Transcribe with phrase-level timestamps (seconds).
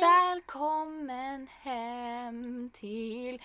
[0.00, 3.42] Välkommen hem till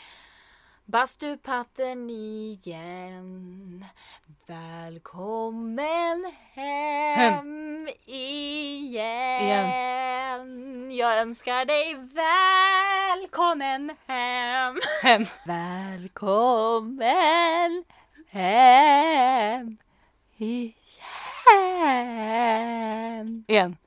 [0.85, 3.85] bastupatten igen.
[4.47, 9.71] Välkommen hem, igen.
[10.91, 11.95] Jag önskar dig
[13.15, 14.79] välkommen hem.
[15.03, 15.25] Hem.
[15.45, 17.03] Välkommen
[18.29, 19.77] hem
[20.37, 20.75] igen.
[23.47, 23.77] Igen.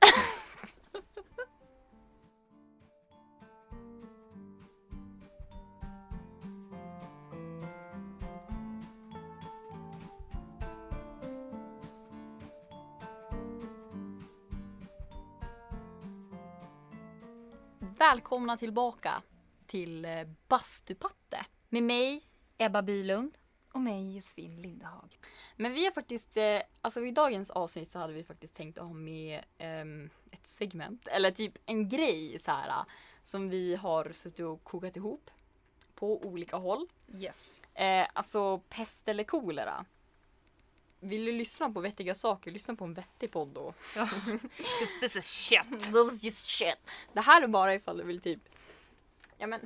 [17.99, 19.21] Välkomna tillbaka
[19.67, 20.11] till eh,
[20.47, 22.21] Bastupatte med mig,
[22.57, 23.37] Ebba Bylund.
[23.73, 25.17] Och mig Josefin Lindehag.
[25.55, 28.87] Men vi har faktiskt, eh, alltså i dagens avsnitt så hade vi faktiskt tänkt att
[28.87, 32.85] ha med ehm, ett segment, eller typ en grej så här
[33.21, 35.31] som vi har suttit och kokat ihop
[35.95, 36.87] på olika håll.
[37.17, 37.63] Yes.
[37.73, 39.85] Eh, alltså pest eller kolera.
[40.99, 43.73] Vill du lyssna på vettiga saker, lyssna på en vettig podd då.
[44.79, 45.69] This, this is shit.
[45.79, 46.77] This is just shit.
[47.13, 48.39] Det här är bara ifall du vill typ,
[49.37, 49.59] ja men,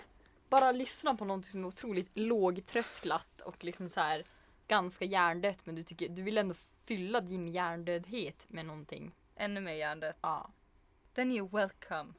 [0.50, 4.26] bara lyssna på något som är otroligt lågtrösklat och liksom så här
[4.68, 9.12] ganska hjärndött men du tycker, du vill ändå fylla din hjärndödhet med någonting.
[9.36, 10.18] Ännu mer hjärndött.
[10.22, 10.50] Ja.
[11.14, 12.14] Then you're welcome.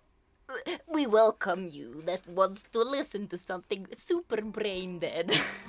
[0.87, 5.31] We welcome you that wants to listen to something super brain dead.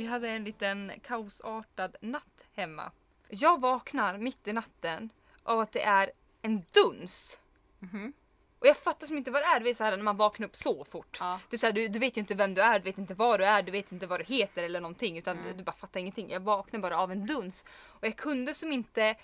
[0.00, 2.90] Vi hade en liten kaosartad natt hemma.
[3.28, 5.10] Jag vaknar mitt i natten
[5.42, 6.10] av att det är
[6.42, 7.40] en duns.
[7.78, 8.12] Mhm.
[8.58, 9.58] Och jag fattar som inte vad det är.
[9.60, 11.16] Du vet så här när man vaknar upp så fort.
[11.20, 11.40] Ja.
[11.50, 13.14] Det är så här, du, du vet ju inte vem du är, du vet inte
[13.14, 15.18] var du är, du vet inte vad du heter eller någonting.
[15.18, 15.56] Utan Mm.
[15.56, 16.30] du, bara fattar ingenting.
[16.30, 17.64] Jag vaknar bara av en duns.
[17.86, 19.14] Och jag kunde som inte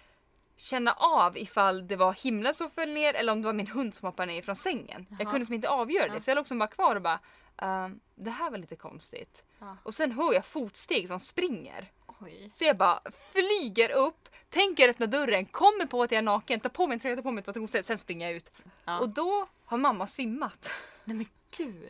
[0.57, 3.95] känna av ifall det var himlen som föll ner eller om det var min hund
[3.95, 5.07] som hoppade ner från sängen.
[5.11, 5.31] Jag Jaha.
[5.31, 6.15] kunde som inte avgöra Ja.
[6.15, 6.21] det.
[6.21, 7.21] Så jag låg som bara kvar och bara
[7.59, 9.45] ehm, det här var lite konstigt.
[9.59, 9.77] Ja.
[9.83, 11.93] Och sen hör jag fotsteg som springer.
[12.21, 12.49] Oj.
[12.53, 13.01] Så jag bara
[13.33, 17.01] flyger upp, tänker öppna dörren, kommer på att jag är naken, tar på mig en
[17.01, 18.53] tröja, tar på mig ett par trosor, sen springer jag ut.
[18.85, 18.99] Ja.
[18.99, 20.71] Och då har mamma svimmat.
[21.05, 21.89] Nej men gud.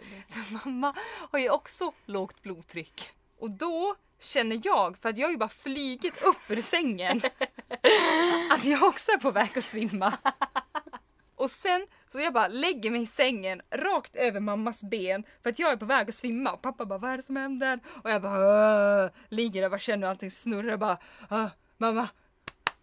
[0.64, 0.94] Mamma
[1.30, 3.10] har ju också lågt blodtryck.
[3.38, 7.20] Och då känner jag, för att jag har ju bara flygit upp ur sängen,
[8.50, 10.18] att jag också är på väg att svimma.
[11.34, 15.58] Och sen så jag bara lägger mig i sängen rakt över mammas ben för att
[15.58, 17.80] jag är på väg att svimma och pappa bara vad är det som händer?
[18.04, 20.98] Och jag bara "Åh", ligger där och bara känner hur allting snurrar och bara
[21.30, 21.46] "Åh,
[21.78, 22.08] mamma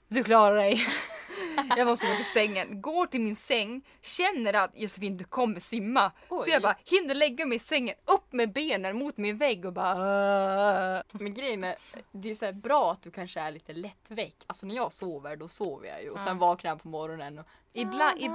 [0.07, 0.79] du klarar dig.
[1.77, 6.11] Jag måste gå till sängen, går till min säng, känner att Josefin du kommer svimma.
[6.29, 6.39] Oj.
[6.43, 9.73] Så jag bara hinner lägga mig i sängen, upp med benen mot min vägg och
[9.73, 11.01] bara "Åh".
[11.11, 11.75] Men grejen är,
[12.11, 14.35] det är ju så här bra att du kanske är lite lättväck.
[14.47, 16.25] Alltså när jag sover då sover jag ju och Ja.
[16.25, 18.19] sen vaknar jag på morgonen och Ibland...
[18.19, 18.31] Ib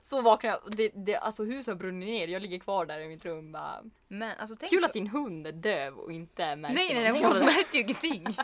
[0.00, 0.60] så vaknar jag.
[0.76, 2.28] Det, det, alltså huset har brunnit ner.
[2.28, 3.82] Jag ligger kvar där i mitt rum bara.
[4.08, 7.22] Men, alltså, tänk Kul att din hund är döv och inte märker Nej nej, nej
[7.22, 8.26] hon märkte ju ingenting.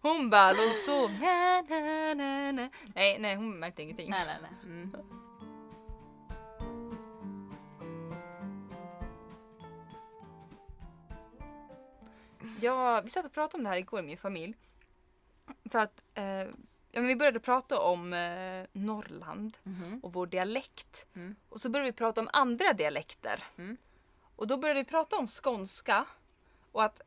[0.00, 1.10] Hon bara låg och.
[2.94, 4.10] Nej nej hon märkte ingenting.
[4.10, 4.50] Nej, nej, nej.
[4.64, 4.96] Mm.
[12.60, 14.54] Ja, vi satt och pratade om det här igår i min familj.
[15.70, 20.00] För att eh, ja, men vi började prata om eh, Norrland Mhm.
[20.02, 21.06] och vår dialekt.
[21.16, 21.36] Mm.
[21.48, 23.44] Och så började vi prata om andra dialekter.
[23.58, 23.76] Mm.
[24.36, 26.04] Och då började vi prata om skånska.
[26.72, 27.00] Och att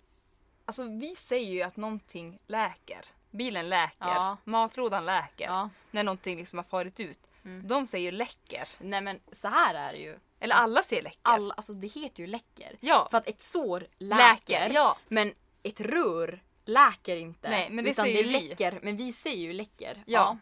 [0.66, 3.06] alltså, vi säger ju att någonting läker.
[3.32, 4.38] Bilen läker, Ja.
[4.44, 5.46] matlådan läker.
[5.46, 5.70] Ja.
[5.92, 7.30] När någonting liksom har farit ut.
[7.46, 7.68] Mm.
[7.68, 8.68] De säger ju läcker.
[8.80, 10.20] Nej men så här är det ju.
[10.40, 11.20] Eller alla säger läcker.
[11.22, 12.78] All, alltså det heter ju läcker.
[12.80, 14.18] Ja, För att ett sår läker.
[14.30, 14.70] läker.
[14.74, 14.98] Ja.
[15.08, 15.34] Men
[15.64, 17.50] ett rör läker inte.
[17.50, 18.48] Nej, men det utan säger det vi.
[18.50, 18.80] läcker.
[18.84, 20.04] Men vi säger ju läcker.
[20.06, 20.38] Ja.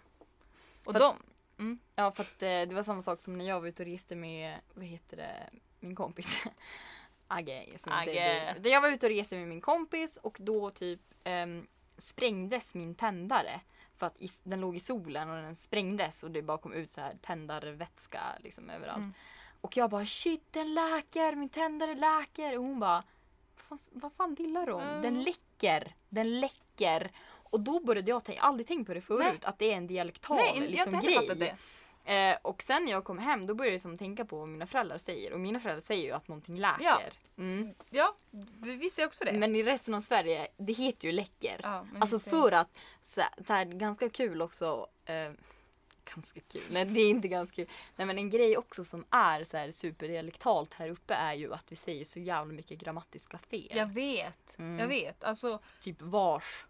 [0.84, 1.16] Och För- de...
[1.96, 4.16] Ja, för att eh, det var samma sak som när jag var ute och reste
[4.16, 5.50] med, vad heter det,
[5.80, 6.44] min kompis.
[7.28, 7.66] Agge.
[7.76, 8.56] Som inte Agge.
[8.60, 8.70] du.
[8.70, 13.62] Jag var ute och reste med min kompis och då typ ehm, sprängdes min tändare.
[13.96, 16.94] För att i, den låg i solen och den sprängdes och det bara kom ut
[16.94, 18.98] så här tändarvätska liksom överallt.
[18.98, 19.14] Mm.
[19.62, 22.58] Och jag bara shit den läker, min tändare läker.
[22.58, 23.04] Och hon bara
[23.70, 24.82] vad fan, vad fan dillar du om?
[24.82, 25.02] Mm.
[25.02, 25.42] Den läcker,
[26.10, 27.12] den läcker.
[27.50, 29.88] Och då började jag tänka, jag aldrig tänkt på det förut, att det är en
[29.88, 31.56] dialektal Nej, jag har liksom, inte heller grej.
[32.06, 32.14] det.
[32.14, 34.68] Eh, och sen när jag kom hem då började jag som tänka på vad mina
[34.68, 35.34] föräldrar säger.
[35.34, 36.84] Och mina föräldrar säger ju att någonting läker.
[36.84, 37.02] Ja.
[37.38, 37.74] Mm.
[37.90, 38.16] Ja,
[38.62, 39.34] vi säger också det.
[39.34, 41.60] Men i resten av Sverige, det heter ju läcker.
[41.64, 42.70] ja, Alltså för att,
[43.02, 44.88] så, så här, ganska kul också.
[45.06, 45.32] Eh,
[46.16, 46.62] ganska kul.
[46.70, 47.68] Nej det är inte ganska kul.
[47.96, 51.72] Nej men en grej också som är så här superdialektalt här uppe är ju att
[51.72, 53.72] vi säger så jävla mycket grammatiska fel.
[53.78, 54.56] Jag vet.
[54.60, 54.80] Mm.
[54.80, 55.24] Jag vet.
[55.24, 56.66] Alltså, Typ vars.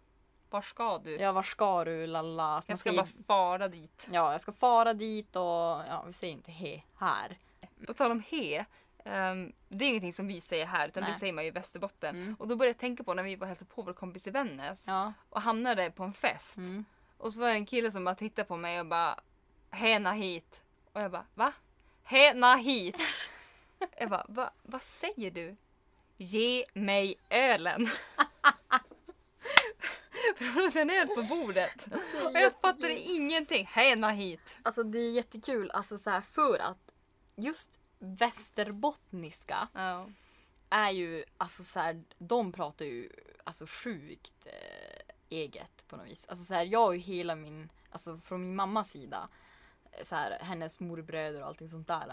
[0.50, 1.16] var ska du?
[1.16, 2.62] Ja var ska du lalla.
[2.66, 4.08] Jag ska säger- bara fara dit.
[4.12, 7.38] Ja jag ska fara dit och ja vi säger inte he här.
[7.86, 8.64] På tal om he.
[9.04, 11.12] ehm, det är ingenting som vi säger här utan Nej.
[11.12, 12.16] det säger man ju i Västerbotten.
[12.16, 12.36] Mm.
[12.38, 14.30] Och då började jag tänka på när vi var och hälsade på vår kompis i
[14.30, 15.12] Vännäs Ja.
[15.30, 16.58] och hamnade på en fest.
[16.58, 16.84] Mm.
[17.18, 19.20] Och så var det en kille som bara tittade på mig och bara
[19.70, 20.64] Hena hit.
[20.92, 21.52] Och jag bara va?
[22.04, 23.02] Hena hit.
[23.98, 25.56] jag bara va, vad säger du?
[26.16, 27.88] Ge mig ölen.
[30.36, 31.88] Från en öl på bordet.
[32.24, 33.66] Och jag fattade ingenting.
[33.72, 34.58] Hena hit.
[34.62, 36.92] Alltså det är jättekul alltså så här för att
[37.36, 40.06] just västerbottniska Ja.
[40.70, 43.10] är ju alltså så här, de pratar ju
[43.44, 46.26] alltså sjukt eh, eget på något vis.
[46.28, 49.28] Alltså så här, jag har ju hela min, alltså från min mammas sida,
[50.02, 52.12] så här, hennes morbröder och allting sånt där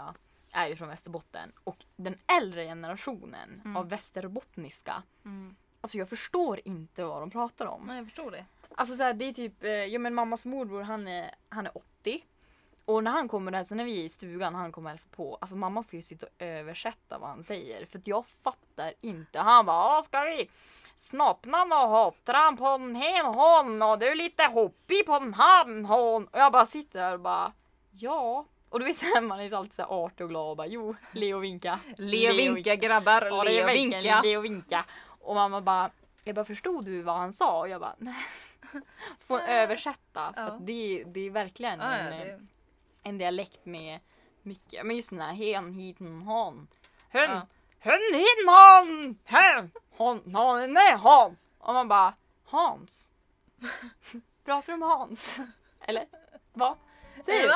[0.52, 1.52] är ju från Västerbotten.
[1.64, 3.76] Och den äldre generationen Mm.
[3.76, 5.56] av västerbottniska, Mm.
[5.80, 7.82] alltså jag förstår inte vad de pratar om.
[7.86, 8.44] Nej, jag förstår det.
[8.74, 11.78] Alltså så här, det är typ, eh, ja men mammas morbror han är, han är
[11.78, 12.24] 80.
[12.84, 15.38] Och när han kommer där, så när vi är i stugan han kommer hälsa på,
[15.40, 17.86] alltså mamma får ju sitta och översätta vad han säger.
[17.86, 19.38] För att jag fattar inte.
[19.38, 20.50] Han bara, "Ja, ska vi
[20.96, 25.64] snoppna och hottran på den här hon och du är lite hoppig på den här
[25.86, 26.26] hon.
[26.26, 27.52] Och jag bara sitter där och bara,
[27.98, 28.44] ja.
[28.68, 31.34] Och då är man är alltid så här artig och glad och bara, jo, le
[31.34, 31.80] och vinka.
[31.98, 34.20] Le och vinka grabbar, Ja, le och vinka.
[34.22, 34.84] Le och vinka.
[35.20, 35.90] Och mamma bara,
[36.24, 37.60] jag bara förstod du vad han sa?
[37.60, 38.14] Och jag bara, nej.
[39.16, 40.32] Så får hon översätta.
[40.34, 40.58] För Ja.
[40.60, 42.40] det, det är verkligen Ja, en, det,
[43.02, 44.00] en dialekt med
[44.42, 46.66] mycket, men just den här hen, hiten, han.
[47.08, 47.46] Hön, Ja.
[47.78, 51.36] hön, hiten, han, hön, hon, han, nej, han.
[51.58, 52.14] Och man bara,
[52.44, 53.10] Hans?
[54.44, 55.40] Pratar du om Hans?
[55.80, 56.06] Eller?
[56.52, 56.76] Vad?
[57.24, 57.54] Säger du?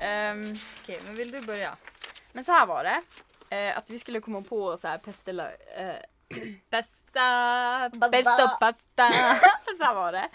[0.00, 1.76] Ehm, Okej, men vill du börja?
[2.32, 3.02] men så här var det.
[3.56, 5.56] Eh, att vi skulle komma på så här pest eller...
[5.76, 5.94] Eh,
[6.70, 8.48] Bästa, Bästa.
[8.48, 9.12] pasta.
[9.78, 10.28] så här var det.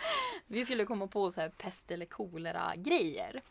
[0.47, 3.41] Vi skulle komma på så här pest eller kolera grejer.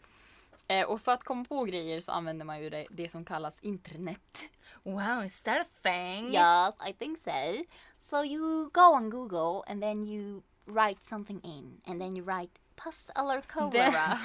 [0.69, 3.61] Eh, och för att komma på grejer så använder man ju det, det som kallas
[3.63, 4.51] internet.
[4.83, 6.35] Wow, is that a thing?
[6.35, 7.65] Yes, I think so.
[8.01, 12.53] So you go on Google and then you write something in, and then you write
[12.77, 14.19] pest eller cholera.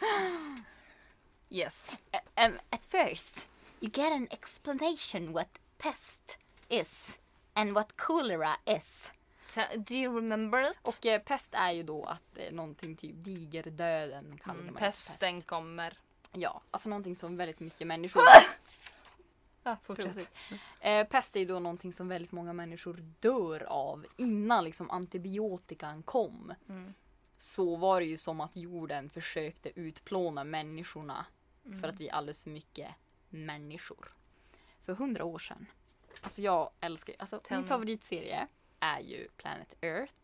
[1.50, 1.92] Yes.
[2.36, 3.48] um, at first,
[3.80, 5.48] you get an explanation what
[5.78, 6.38] pest
[6.68, 7.18] is
[7.54, 9.10] and what cholera is.
[9.44, 10.76] So, do you remember it?
[10.82, 15.34] Och eh, pest är ju då att eh, någonting typ digerdöden kallar Mm, man pesten
[15.34, 15.46] pest.
[15.46, 15.98] kommer.
[16.32, 18.22] Ja, alltså någonting som väldigt mycket människor
[19.62, 20.04] Ja, fortsätt.
[20.14, 20.30] Prosit.
[20.80, 26.02] Eh, pest är ju då någonting som väldigt många människor dör av innan liksom antibiotikan
[26.02, 26.54] kom.
[26.68, 26.94] Mm.
[27.36, 31.26] Så var det ju som att jorden försökte utplåna människorna
[31.66, 31.80] Mm.
[31.80, 32.88] för att vi är alldeles för mycket
[33.28, 34.12] människor.
[34.82, 35.66] För hundra år sedan.
[36.20, 37.68] Alltså jag älskar, alltså Tell min me.
[37.68, 38.46] favoritserie
[38.80, 40.20] är ju Planet Earth.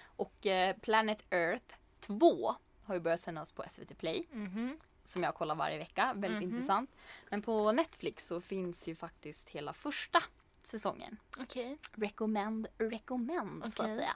[0.00, 4.78] Och eh, Planet Earth 2 har ju börjat sändas på SVT Play Mhm.
[5.04, 6.12] som jag kollar varje vecka.
[6.16, 6.50] Väldigt Mhm.
[6.52, 6.90] intressant.
[7.30, 10.22] Men på Netflix så finns ju faktiskt hela första
[10.62, 11.16] säsongen.
[11.38, 11.78] Okej.
[11.92, 14.14] Recommend, recommend så att säga.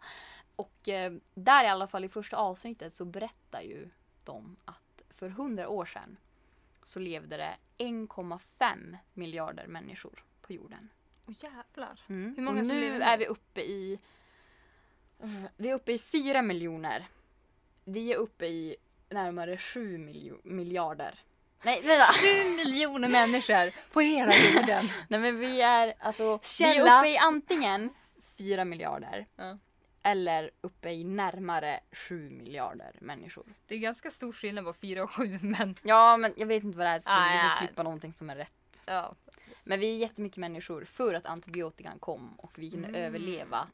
[0.57, 3.91] Och eh, där i alla fall i första avsnittet så berättar ju
[4.25, 4.92] de att
[5.23, 6.17] för hundra år sedan
[6.83, 10.89] så levde det 1,5 miljarder människor på jorden.
[11.29, 12.01] Åh jävlar.
[12.09, 12.35] Mm.
[12.37, 13.99] Hur många och som nu lever är vi uppe i
[15.57, 17.07] vi är uppe i 4 miljoner.
[17.85, 18.77] Vi är uppe i
[19.11, 21.19] närmare 7 miljo- miljarder.
[21.65, 22.13] Nej, vänta.
[22.13, 24.85] Sju miljoner människor på hela jorden.
[25.09, 26.99] Nej men vi är alltså vi är Källa.
[26.99, 27.91] uppe i antingen
[28.39, 29.59] 4 miljarder Ja.
[30.03, 33.45] Eller uppe i närmare 7 miljarder människor.
[33.67, 36.79] Det är ganska stor skillnad på fyra och sju men Ja men jag vet inte
[36.79, 37.55] vad det är så Ah, vi ja.
[37.59, 38.83] får klippa någonting som är rätt.
[38.87, 39.15] ja.
[39.65, 43.03] Men vi är jättemycket människor för att antibiotikan kom och vi kunde Mm.
[43.03, 43.67] överleva.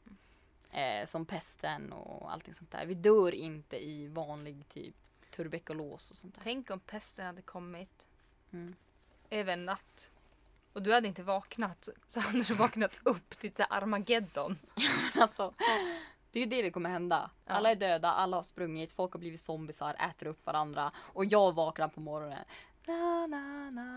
[0.71, 2.85] Eh, som pesten och allting sånt där.
[2.85, 4.95] Vi dör inte i vanlig typ
[5.35, 6.41] tuberkulos och sånt där.
[6.43, 8.07] Tänk om pesten hade kommit
[8.53, 8.75] Mm.
[9.29, 10.11] över en natt.
[10.73, 14.59] Och du hade inte vaknat så hade du vaknat upp till Armageddon.
[15.15, 15.53] Alltså,
[16.31, 17.31] det är ju det det kommer hända.
[17.45, 17.53] Ja.
[17.53, 21.55] Alla är döda, alla har sprungit, folk har blivit zombisar, äter upp varandra och jag
[21.55, 22.45] vaknar på morgonen.
[22.87, 23.89] Na, na, na.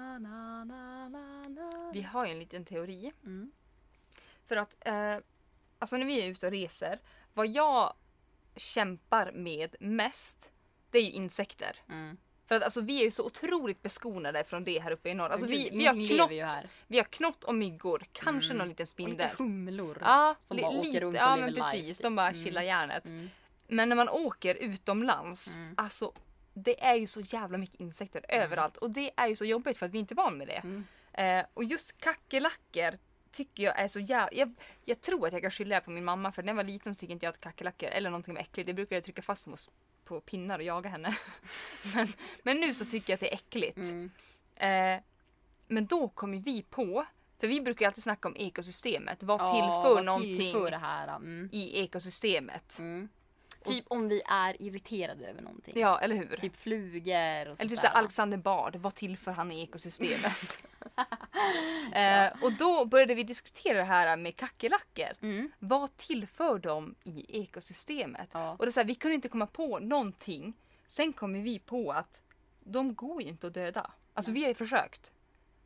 [1.92, 3.12] Vi har ju en liten teori.
[3.24, 3.52] Mm.
[4.46, 5.16] För att eh,
[5.78, 7.00] alltså när vi är ute och reser,
[7.34, 7.94] vad jag
[8.56, 10.50] kämpar med mest
[10.90, 11.76] det är ju insekter.
[11.88, 12.16] Mm.
[12.52, 15.28] För att alltså, vi är ju så otroligt beskonade från det här uppe i norr.
[15.28, 16.32] Alltså, vi, vi, har knott,
[16.86, 18.58] vi har knott och myggor, kanske Mm.
[18.58, 19.16] någon liten Och spindel.
[19.30, 19.98] lite humlor.
[20.00, 21.98] Ja, som li- bara åker lite, runt och ja men precis.
[21.98, 22.44] De bara Mm.
[22.44, 23.04] chillar järnet.
[23.04, 23.30] Mm.
[23.68, 25.74] Men när man åker utomlands, Mm.
[25.76, 26.12] alltså
[26.54, 29.86] det är ju så jävla mycket insekter överallt och det är ju så jobbigt för
[29.86, 30.62] att vi inte är van med det.
[30.64, 30.84] Mm.
[31.12, 32.98] Eh, och just kackerlackor
[33.30, 34.28] tycker jag är så jävla...
[34.32, 34.54] Jag,
[34.84, 36.94] jag tror att jag kan skylla det på min mamma för när jag var liten
[36.94, 38.66] så tyckte inte jag att kackerlackor eller någonting var äckligt.
[38.68, 39.70] Jag brukade trycka fast dem hos-
[40.04, 41.16] på pinnar och jaga henne.
[41.94, 42.08] men,
[42.42, 43.76] men nu så tycker jag att det är äckligt.
[43.76, 44.10] Mm.
[44.56, 45.02] Eh,
[45.66, 47.06] men då kom ju vi på,
[47.40, 49.22] för vi brukar alltid snacka om ekosystemet.
[49.22, 51.08] Vad Ja, tillför vad någonting tillför det här?
[51.16, 51.48] Mm.
[51.52, 52.78] i ekosystemet?
[52.78, 53.08] Mm.
[53.64, 55.74] Typ om vi är irriterade över någonting.
[55.80, 56.36] Ja, eller hur?
[56.36, 57.76] Typ flugor och Eller sånt typ där.
[57.76, 60.66] såhär Alexander Bard, vad tillför han i ekosystemet?
[61.92, 65.12] eh, och då började vi diskutera det här med kackerlackor.
[65.20, 65.50] Mm.
[65.58, 68.30] Vad tillför de i ekosystemet?
[68.32, 68.50] Ja.
[68.50, 70.54] Och det är så här, vi kunde inte komma på någonting.
[70.86, 72.22] Sen kom ju vi på att
[72.60, 73.90] de går ju inte att döda.
[74.14, 75.12] Alltså vi har ju försökt.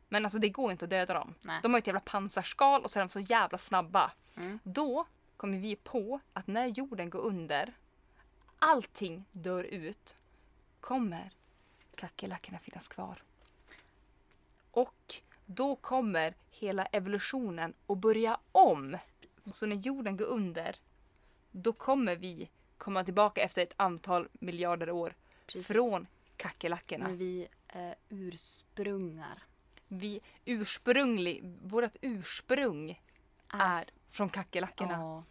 [0.09, 1.33] Men alltså det går inte att döda dem.
[1.41, 1.59] Nej.
[1.63, 4.11] De har ett jävla pansarskal och så är de så jävla snabba.
[4.37, 4.59] Mm.
[4.63, 5.05] Då
[5.37, 7.73] kommer vi på att när jorden går under,
[8.59, 10.15] allting dör ut,
[10.79, 11.31] kommer
[11.95, 13.23] kackerlackorna finnas kvar.
[14.77, 18.97] Och då kommer hela evolutionen att börja om.
[19.51, 20.75] Så när jorden går under,
[21.51, 25.15] då kommer vi komma tillbaka efter ett antal miljarder år
[25.45, 25.67] Precis.
[25.67, 26.07] från
[26.37, 27.07] kackerlackorna.
[27.07, 29.43] Men vi är ursprungar.
[29.87, 33.01] Vi ursprunglig, vårt ursprung
[33.47, 34.93] är från kackerlackorna.
[34.93, 35.23] Ja.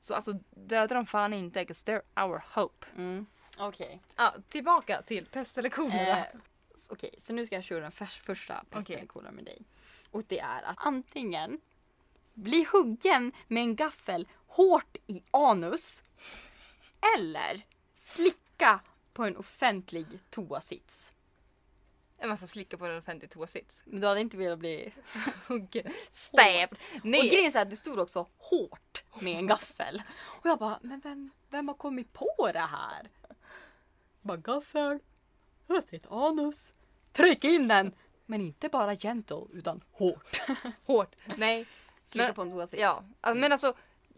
[0.00, 2.86] Så alltså döda dem fan inte, 'cause they're our hope.
[2.96, 3.26] Mm.
[3.58, 4.00] Okej.
[4.16, 6.18] Ja, tillbaka till pest eller kolera.
[6.18, 6.26] Eh,
[6.82, 9.62] s- Okej, så nu ska jag köra den förs- första pest eller kolera med dig.
[10.10, 11.60] Och det är att antingen
[12.34, 16.02] bli huggen med en gaffel hårt i anus
[17.18, 17.62] eller
[17.94, 18.80] slicka
[19.12, 21.12] på en offentlig toasits.
[22.18, 23.82] En massa slicka på en offentlig toasits.
[23.86, 24.92] Men du hade inte velat bli...
[26.10, 26.78] Stabbed!
[27.24, 30.02] Och grejen är här, det stod också hårt med en gaffel.
[30.18, 33.10] Och jag bara, men vem, vem har kommit på det här?
[34.20, 34.98] Bara gaffel,
[35.74, 36.72] har sett anus,
[37.12, 37.92] tryck in den!
[38.26, 40.40] Men inte bara gentle, utan hårt.
[40.84, 41.16] Hårt.
[41.36, 41.66] Nej.
[42.04, 42.80] Slicka på en toasits.
[42.80, 43.74] Ja, alltså, men alltså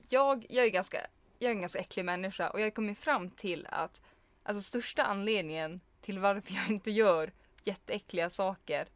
[0.09, 1.07] jag, jag, är ganska,
[1.39, 4.03] jag är en ganska äcklig människa och jag har kommit fram till att
[4.43, 7.33] alltså, största anledningen till varför jag inte gör
[7.65, 8.89] jätteäckliga saker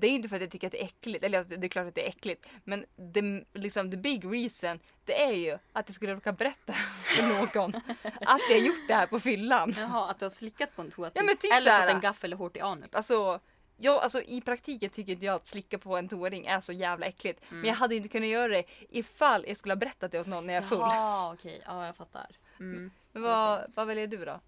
[0.00, 1.88] det är inte för att jag tycker att det är äckligt, eller det är klart
[1.88, 5.94] att det är äckligt, men det, liksom, the big reason det är ju att jag
[5.94, 6.72] skulle råka berätta
[7.02, 7.74] för någon
[8.20, 9.74] att jag gjort det här på fyllan.
[9.76, 11.20] Jaha, att du har slickat på en toasits.
[11.26, 12.88] Ja, typ eller fått en gaffel hårt i anus.
[12.92, 13.40] Alltså,
[13.76, 17.06] jag, alltså i praktiken tycker inte jag att slicka på en toaring är så jävla
[17.06, 17.42] äckligt.
[17.48, 20.46] Men jag hade inte kunnat göra det ifall jag skulle ha berättat det åt någon
[20.46, 20.78] när jag är full.
[20.78, 21.62] Jaha, okej.
[21.66, 22.26] Ja, jag fattar.
[22.60, 22.90] Mm.
[23.12, 24.40] Men vad, vad väljer du då?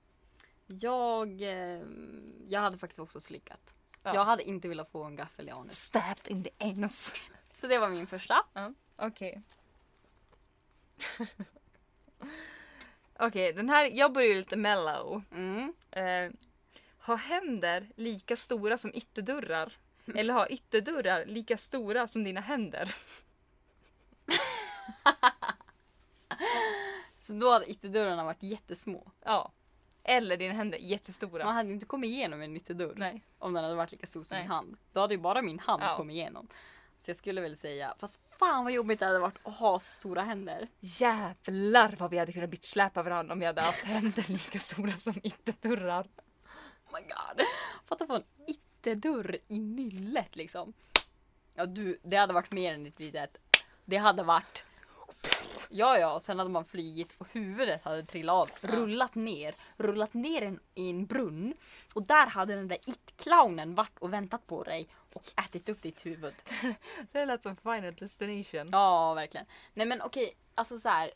[0.66, 1.82] Jag, eh,
[2.48, 3.74] jag hade faktiskt också slickat.
[4.08, 4.14] Ja.
[4.14, 5.80] Jag hade inte velat få en gaffel i anus.
[5.80, 7.14] Stabbed in the anus.
[7.52, 8.44] Så det var min första.
[8.52, 9.42] Ja, Okej.
[13.18, 15.22] Okej, den här, jag börjar ju lite mellow.
[15.32, 15.72] Mm.
[15.90, 16.30] Eh,
[16.98, 19.72] ha händer lika stora som ytterdörrar?
[20.14, 22.94] Eller ha ytterdörrar lika stora som dina händer?
[27.16, 29.10] Så då hade ytterdörrarna varit jättesmå.
[29.24, 29.52] Ja.
[30.04, 31.44] Eller dina händer jättestora.
[31.44, 33.22] Man hade ju inte kommit igenom en ytterdörr Nej.
[33.38, 34.44] om den hade varit lika stor som Nej.
[34.44, 34.76] min hand.
[34.92, 35.96] Då hade ju bara min hand Ja.
[35.96, 36.48] kommit igenom.
[36.98, 39.92] Så jag skulle väl säga, fast fan vad jobbigt det hade varit att ha så
[39.92, 40.68] stora händer.
[40.80, 45.14] Jävlar vad vi hade kunnat bitchsläpa varandra om vi hade haft händer lika stora som
[45.22, 46.06] ytterdörrar.
[46.90, 47.46] Oh my god.
[47.86, 50.72] Fatta få en ytterdörr i nyllet liksom.
[51.54, 53.36] Ja du, det hade varit mer än ett litet.
[53.84, 54.64] Det hade varit.
[55.70, 60.14] Ja ja, och sen hade man flygit och huvudet hade trillat av, rullat ner, rullat
[60.14, 61.54] ner en, i en brunn.
[61.94, 66.06] Och där hade den där it-clownen varit och väntat på dig och ätit upp ditt
[66.06, 66.34] huvud.
[67.12, 68.68] Det lät som Final Destination.
[68.72, 69.46] Ja, verkligen.
[69.74, 71.10] Nej men okej, alltså så här.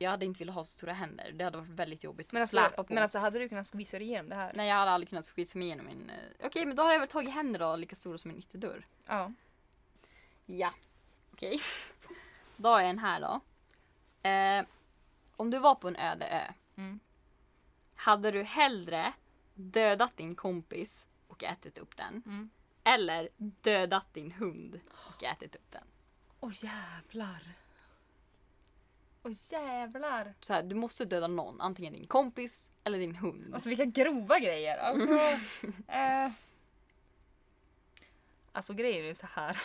[0.00, 1.32] Jag hade inte velat ha så stora händer.
[1.34, 2.94] Det hade varit väldigt jobbigt Men att alltså, släpa på.
[2.94, 4.52] men alltså hade du kunnat squeeza dig igenom det här?
[4.54, 6.10] Nej, jag hade aldrig kunnat squeeza mig igenom en...
[6.10, 8.86] eh, Okej, men då hade jag väl tagit händer då, lika stora som en ytterdörr.
[9.06, 9.32] Ja.
[10.46, 10.72] Ja.
[11.32, 11.60] Okej.
[11.97, 11.97] Då
[12.64, 13.40] har jag en här då.
[14.28, 14.66] Eh,
[15.36, 16.52] om du var på en öde ö.
[16.76, 17.00] Mm.
[17.94, 19.12] Hade du hellre
[19.54, 22.22] dödat din kompis och ätit upp den?
[22.26, 22.50] Mm.
[22.84, 25.84] Eller dödat din hund och ätit upp den?
[26.40, 27.54] Åh jävlar.
[29.22, 30.34] Åh jävlar.
[30.40, 33.54] Så här, du måste döda någon, antingen din kompis eller din hund.
[33.54, 34.78] Alltså vilka grova grejer.
[34.78, 35.12] Alltså,
[35.88, 36.30] eh,
[38.52, 39.62] alltså grejen är ju så här.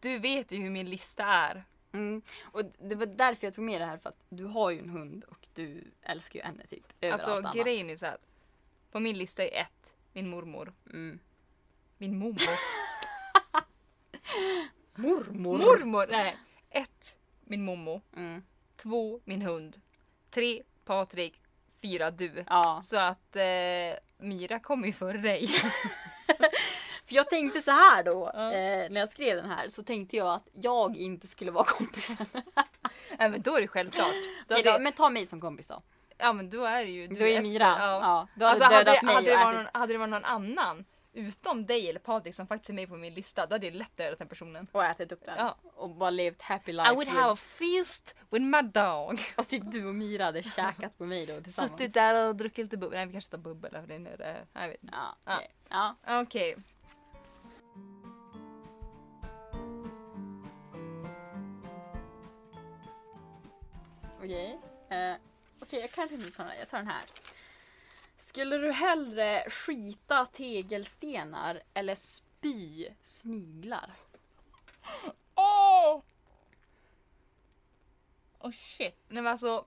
[0.00, 1.64] Du vet ju hur min lista är.
[1.94, 2.22] Mm.
[2.44, 4.88] Och det var därför jag tog med det här för att du har ju en
[4.90, 7.54] hund och du älskar ju henne typ över allt Alltså annat.
[7.54, 8.16] grejen är så här.
[8.90, 10.72] På min lista är ett, min mormor.
[10.90, 11.18] Mm.
[11.98, 12.58] Min mormor.
[14.94, 15.58] Mormor.
[15.58, 16.06] mormor!
[16.10, 16.36] Nej.
[16.70, 18.02] Ett, min mommo.
[18.16, 18.42] Mm.
[18.76, 19.80] Två, min hund.
[20.30, 21.42] Tre, Patrik.
[21.82, 22.44] Fyra, du.
[22.48, 22.80] Ja.
[22.82, 23.42] Så att eh,
[24.18, 25.48] Mira kommer ju före dig.
[27.06, 28.52] För jag tänkte så här då, Ja.
[28.52, 32.26] eh, när jag skrev den här så tänkte jag att jag inte skulle vara kompisen.
[33.18, 34.12] Nej men då är det självklart.
[34.48, 35.82] Då Okej hade, då, men ta mig som kompis då.
[36.18, 37.64] Ja men då är det ju du Du är efter- Mira.
[37.64, 37.76] Ja.
[37.78, 38.28] Ja.
[38.34, 41.66] Hade Alltså hade, mig hade, det och varit någon, hade det varit någon annan utom
[41.66, 44.18] dig eller Patrik som faktiskt är med på min lista då hade jag lätt dödat
[44.18, 44.66] den personen.
[44.72, 45.34] och ätit upp den.
[45.38, 45.56] Ja.
[45.74, 46.90] Och bara levt happy life.
[46.92, 49.18] I would have a feast with my dog.
[49.36, 51.70] Fast typ du och Mira hade käkat på mig då tillsammans.
[51.72, 52.96] Suttit där och druckit lite bubbel.
[52.96, 54.36] Nej vi kanske tar bubbel för det är nu det.
[54.52, 54.94] Jag vet inte.
[54.96, 55.16] Ja,
[56.06, 56.22] Ja.
[56.22, 56.56] okej.
[56.56, 56.62] ja.
[64.24, 64.58] Okej.
[64.86, 64.98] Okej.
[64.98, 65.16] Eh,
[65.60, 66.58] Okej, jag kanske inte tar den här.
[66.58, 67.02] Jag tar den här.
[68.18, 73.92] Skulle du hellre skita tegelstenar eller spy sniglar?
[75.34, 76.02] Åh!
[78.38, 78.96] Oh shit.
[79.08, 79.66] Nej men alltså.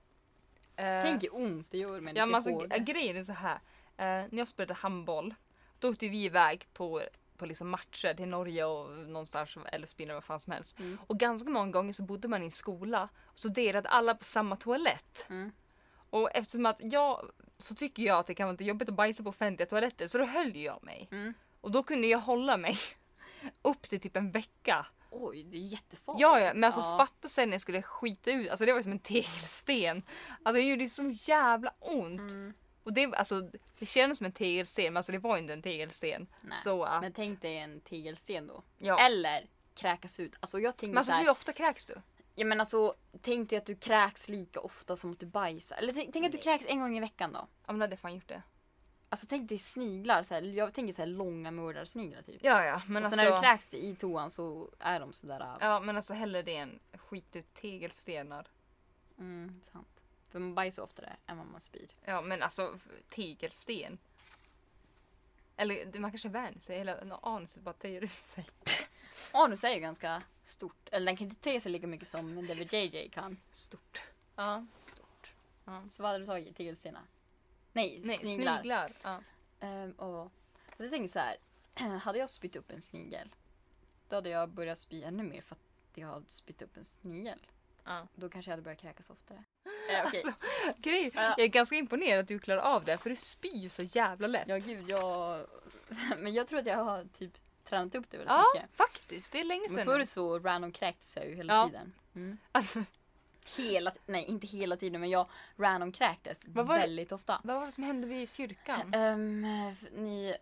[0.76, 3.54] eh, Tänk hur ont det gör med Ja men alltså grejen är så här.
[3.96, 5.34] Eh, när jag spelade handboll.
[5.78, 7.02] Då åkte vi iväg på,
[7.38, 10.78] på liksom matcher till Norge och någonstans eller Spinner vad fan som helst.
[10.78, 10.98] Mm.
[11.06, 14.24] Och ganska många gånger så bodde man i en skola och så delade alla på
[14.24, 15.26] samma toalett.
[15.30, 15.52] Mm.
[16.10, 19.22] Och eftersom att jag så tycker jag att det kan vara lite jobbigt att bajsa
[19.22, 21.08] på offentliga toaletter så då höll ju jag mig.
[21.10, 21.34] Mm.
[21.60, 22.76] Och då kunde jag hålla mig
[23.62, 24.86] upp till typ en vecka.
[25.10, 26.20] Oj, det är jättefarligt.
[26.22, 26.96] Ja, ja men alltså Ja.
[26.96, 30.02] fatta sen när jag skulle skita ut, alltså det var som en tegelsten.
[30.42, 32.32] Alltså det gjorde så jävla ont.
[32.32, 32.54] Mm.
[32.88, 36.26] Och det, alltså, det kändes som en tegelsten men alltså det var inte en tegelsten.
[36.40, 38.62] Nej, Så att, Men tänk dig en tegelsten då.
[38.78, 38.98] ja.
[38.98, 40.36] Eller kräkas ut.
[40.40, 41.94] Alltså jag tänker Men alltså så här, hur ofta kräks du?
[42.34, 45.76] Ja men alltså tänk dig att du kräks lika ofta som att du bajsar.
[45.76, 47.38] Eller tänk, tänk att du kräks en gång i veckan då.
[47.38, 48.42] Ja men då hade fan gjort det.
[49.08, 52.40] Alltså tänk dig sniglar, så här, jag tänker så här långa mördarsniglar typ.
[52.44, 53.30] Ja ja men och så alltså.
[53.30, 55.56] när du kräks i toan så är de sådär.
[55.60, 58.46] Ja men alltså hellre det än skit ut tegelstenar.
[59.18, 59.97] Mm, sant.
[60.28, 61.90] För man bajsar oftare än vad man spyr.
[62.04, 63.98] Ja men alltså tegelsten.
[65.56, 68.46] Eller man kanske vänjer sig, hela anuset bara töjer ut sig.
[69.32, 70.88] Anus är ju ganska stort.
[70.92, 73.36] Eller den kan inte töja sig lika mycket som David JJ kan.
[73.52, 74.02] Stort.
[74.36, 75.32] Ja, stort.
[75.64, 76.56] Ja, så vad hade du tagit?
[76.56, 77.02] Tegelstenar?
[77.72, 78.58] Nej, Nej, sniglar.
[78.58, 78.92] sniglar.
[79.02, 79.20] Ja.
[79.60, 80.32] Ehm, och,
[80.76, 81.36] så jag tänker så här.
[81.98, 83.34] hade jag spytt upp en snigel.
[84.08, 85.60] Då hade jag börjat spy ännu mer för att
[85.94, 87.40] jag hade spytt upp en snigel.
[87.88, 88.06] Ja.
[88.14, 89.44] Då kanske jag hade börjat kräkas oftare.
[89.90, 90.00] Eh.
[90.06, 90.32] Alltså,
[90.76, 91.22] grej, Ja.
[91.22, 94.48] jag är ganska imponerad att du klarar av det för du spyr så jävla lätt.
[94.48, 95.46] Ja gud, jag...
[96.18, 97.32] Men jag tror att jag har typ
[97.64, 98.70] tränat upp det väldigt Ja, mycket.
[98.76, 99.32] faktiskt.
[99.32, 99.84] Det är länge Men sedan.
[99.86, 100.06] förr nu.
[100.06, 101.66] så random kräktes jag ju hela Ja.
[101.68, 101.92] tiden.
[102.14, 102.38] Mm.
[102.52, 102.84] Alltså,
[103.58, 107.40] Hela, nej inte hela tiden men jag random kräktes väldigt ofta.
[107.44, 108.94] vad var det som hände vid kyrkan?
[108.94, 109.40] Ehm,
[109.92, 110.34] ni...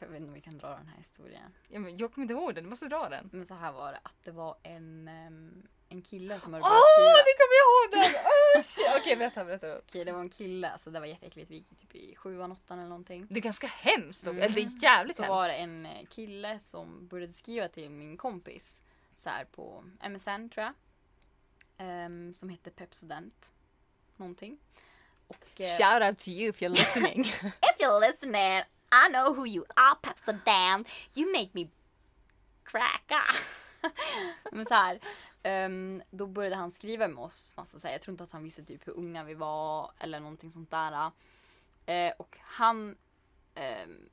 [0.00, 1.54] Jag vet inte om vi kan dra den här historien.
[1.68, 3.28] Ja, men jag kommer inte ihåg den, du måste dra den.
[3.32, 6.70] Men så här var det att det var en, ehm, en kille som hade Åh,
[6.70, 7.18] börjat skriva.
[7.28, 8.96] det kommer jag ihåg den!
[9.00, 9.78] Okej, berätta, berätta.
[9.78, 11.50] Okej, det var en kille, alltså det var jätteäckligt.
[11.50, 13.26] Vi gick typ i sjuan, åttan eller någonting.
[13.30, 14.26] Det är ganska hemskt.
[14.26, 14.42] Mm.
[14.42, 15.30] Eller det är jävligt Så hemskt.
[15.30, 18.82] var det en eh, kille som började skriva till min kompis
[19.14, 20.72] så här på MSN tror jag.
[21.78, 23.50] Ehm, som hette Pepsodent.
[24.16, 24.58] Någonting.
[25.26, 27.20] Och, eh, Shout out to you if you're listening.
[27.70, 30.88] If you're listening, I know who you are, Pepsodent.
[31.14, 31.68] You make me
[32.64, 33.04] crack.
[33.10, 33.34] Ah.
[34.52, 35.00] Men så här,
[35.42, 37.56] ehm, då började han skriva med oss.
[37.56, 40.20] Massa, så här, jag tror inte att han visste typ hur unga vi var eller
[40.20, 41.10] någonting sånt där.
[41.86, 42.96] Eh, och han...
[43.54, 44.08] ehm,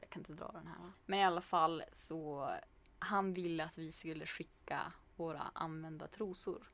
[0.00, 0.92] jag kan inte dra den här.
[1.06, 2.50] Men i alla fall så...
[2.98, 6.70] Han ville att vi skulle skicka våra använda trosor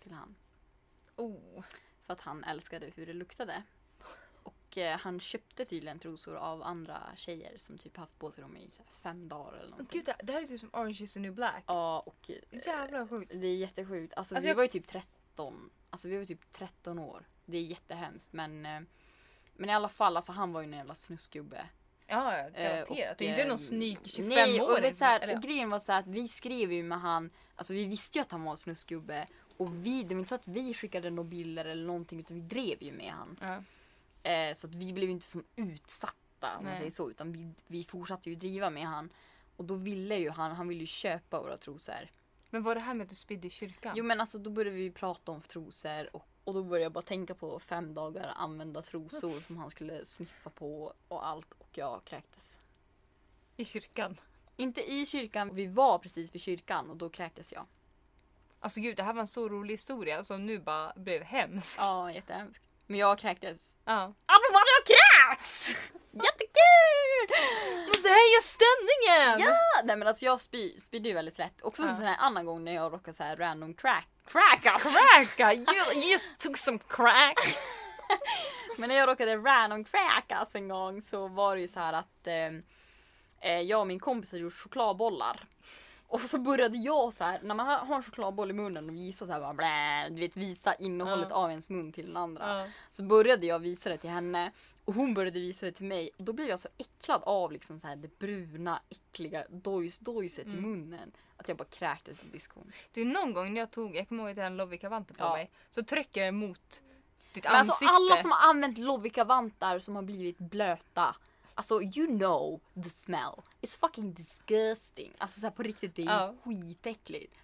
[0.00, 0.34] till han.
[1.16, 1.62] oh.
[2.06, 3.62] För att han älskade hur det luktade.
[4.72, 8.56] Och eh, han köpte tydligen trosor av andra tjejer som typ haft på sig dem
[8.56, 10.00] i så här, fem dagar eller någonting.
[10.00, 11.64] Gud, det, det här är typ som Orange is the new black.
[11.66, 13.32] Ja, och eh, Jävla sjukt.
[13.34, 14.14] det är jättesjukt.
[14.14, 15.70] Alltså, Alltså, vi jag- var ju typ 13.
[15.90, 17.28] Alltså vi var typ 13 år.
[17.46, 18.80] Det är jättehemskt men eh,
[19.54, 21.66] men i alla fall, alltså han var ju en jävla snuskgubbe.
[22.06, 22.88] Ja, ja, Eh, garanterat.
[22.90, 25.36] och, det är inte eh, någon snygg 25 Nej, och, åring vet, så här, eller,
[25.36, 28.22] och grejen var så här att vi skrev ju med han, alltså vi visste ju
[28.22, 29.26] att han var en snuskgubbe.
[29.56, 32.42] Och vi, det var inte så att vi skickade några bilder eller någonting utan vi
[32.42, 33.38] drev ju med han.
[33.40, 33.62] ja.
[34.22, 37.10] Eh, så att vi blev inte som utsatta om man säger så.
[37.10, 39.10] Utan vi, vi fortsatte ju driva med han.
[39.56, 42.10] Och då ville ju han, han ville ju köpa våra trosor.
[42.50, 43.94] Men var det här med att du spydde i kyrkan?
[43.96, 47.02] Jo men alltså då började vi prata om trosor och, och då började jag bara
[47.02, 52.04] tänka på fem dagar använda trosor som han skulle sniffa på och allt och jag
[52.04, 52.58] kräktes.
[53.56, 54.20] I kyrkan?
[54.56, 57.66] Inte i kyrkan, vi var precis vid kyrkan och då kräktes jag.
[58.60, 61.80] Alltså gud, det här var en så rolig historia som nu bara blev hemsk.
[61.80, 62.62] Ja, jättehemskt.
[62.92, 63.76] Men jag kräktes.
[63.84, 64.02] Ja.
[64.26, 65.68] Apropå att jag kräks!
[66.12, 67.28] Jättekul!
[67.86, 69.48] Måste höja stämningen!
[69.48, 69.82] Ja!
[69.84, 71.62] Nej men alltså jag spy, spydde ju väldigt lätt.
[71.62, 71.94] Också en Ja.
[71.96, 74.08] sån här annan gång när jag råkade så här random crack.
[74.26, 74.88] Crack alltså!
[74.98, 75.52] Cracka!
[75.54, 77.38] You just took some crack!
[78.78, 82.26] Men när jag råkade random crackas en gång så var det ju så här att
[82.26, 85.46] eh, eh, jag och min kompis hade gjort chokladbollar.
[86.12, 89.26] Och så började jag så här, när man har en chokladboll i munnen och visar
[89.26, 91.36] så här bara blä, du vet visa innehållet Ja.
[91.36, 92.60] av ens mun till den andra.
[92.60, 92.66] Ja.
[92.90, 94.50] Så började jag visa det till henne
[94.84, 97.80] och hon började visa det till mig och då blev jag så äcklad av liksom
[97.80, 100.58] så här det bruna äckliga dojs-dojset Mm.
[100.58, 101.12] i munnen.
[101.36, 102.72] Att jag bara kräktes i diskon.
[102.92, 105.24] Du någon gång när jag tog, jag kommer ihåg att jag hade en Lovikka-vante på
[105.24, 105.32] Ja.
[105.32, 105.50] mig.
[105.70, 106.82] Så trycker jag emot
[107.32, 107.92] ditt Men alltså ansikte.
[107.94, 111.16] alla som har använt Lovikka-vantar som har blivit blöta.
[111.54, 113.42] Alltså you know the smell.
[113.60, 115.12] It's fucking disgusting.
[115.18, 116.34] Alltså så här, på riktigt det är Ja.
[116.44, 117.34] skitäckligt.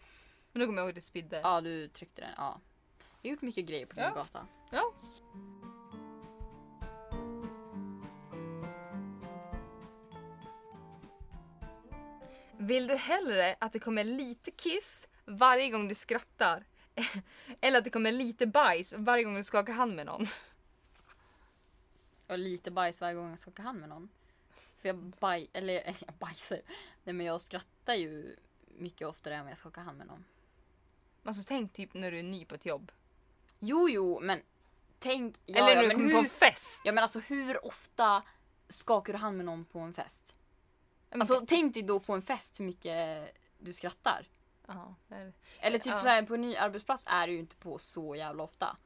[0.53, 1.41] Men då kommer jag ihåg att det spydde.
[1.41, 2.31] Ja du tryckte den.
[2.37, 2.61] Ja.
[3.23, 4.15] Jag har gjort mycket grejer på din Ja.
[4.15, 4.47] gata.
[4.71, 4.93] Ja.
[12.59, 16.65] Vill du hellre att det kommer lite kiss varje gång du skrattar?
[17.61, 20.27] Eller att det kommer lite bajs varje gång du skakar hand med någon?
[22.29, 24.09] Och lite bajs varje gång jag skakar hand med någon.
[24.77, 25.51] För jag baj...
[25.53, 25.75] Eller
[26.07, 26.61] jag bajsar.
[27.05, 28.37] Nej men jag skrattar ju
[28.79, 30.25] mycket oftare än jag skakar hand med någon.
[31.25, 32.93] Alltså tänk typ när du är ny på ett jobb.
[33.59, 34.43] Jo jo men
[34.99, 35.37] tänk...
[35.47, 36.83] Ja, Eller ja, när du men kommer hur, på en fest.
[36.85, 38.23] Ja men alltså hur ofta
[38.69, 40.35] skakar du hand med någon på en fest?
[41.11, 44.29] Men- Alltså tänk dig då på en fest hur mycket du skrattar.
[44.67, 46.01] Ja, är- Eller typ Ja.
[46.01, 48.77] så här, på en ny arbetsplats är du ju inte på så jävla ofta.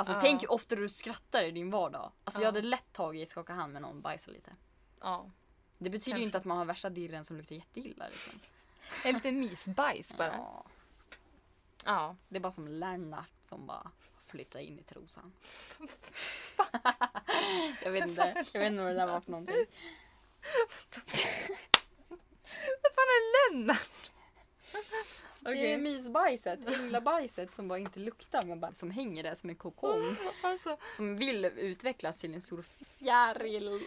[0.00, 0.20] Alltså Ja.
[0.20, 2.12] tänk hur ofta du skrattar i din vardag.
[2.24, 2.42] Alltså Ja.
[2.42, 4.50] jag hade lätt tagit skaka hand med någon och bajsa lite.
[5.00, 5.30] ja.
[5.80, 6.20] Det betyder Kanske.
[6.20, 8.40] ju inte att man har värsta dirren som luktar jätteilla liksom.
[9.04, 10.32] En liten mysbajs bara.
[10.36, 10.64] Ja.
[11.84, 12.16] Ja.
[12.28, 13.90] Det är bara som Lennart som bara
[14.26, 15.32] flyttar in i trosan.
[17.84, 19.66] jag vet inte, jag vet inte vad det där var för någonting.
[22.82, 24.10] Vad fan är Lennart?
[25.40, 29.56] Det är mysbajset, änglabajset som bara inte luktar men bara som hänger där som en
[29.56, 30.16] kokong.
[30.42, 33.80] Alltså, Som vill utvecklas till en stor fjäril.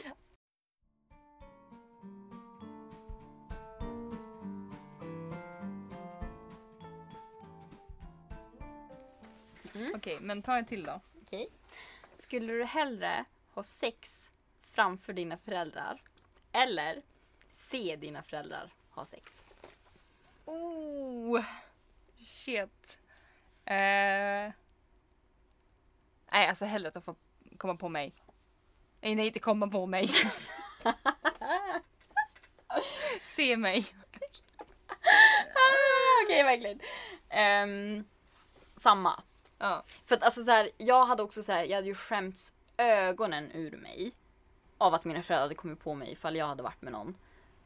[9.95, 11.01] Okej, men ta en till då.
[11.21, 11.49] Okej.
[12.17, 16.01] Skulle du hellre ha sex framför dina föräldrar
[16.51, 17.01] eller
[17.51, 19.45] se dina föräldrar ha sex?
[20.45, 21.43] Oh,
[22.15, 22.99] shit.
[23.65, 24.51] Eh,
[26.31, 27.15] nej, alltså hellre att de får
[27.57, 28.13] komma på mig.
[29.01, 30.07] Nej, nej, inte komma på mig.
[33.21, 33.85] Se mig.
[36.25, 36.79] Okej, verkligen.
[37.29, 38.05] Ehm,
[38.75, 39.23] samma.
[39.57, 39.83] Ja.
[40.05, 43.51] För att alltså så här, jag hade också så här, jag hade ju skämts ögonen
[43.51, 44.11] ur mig
[44.77, 47.15] av att mina föräldrar hade kommit på mig ifall jag hade varit med någon.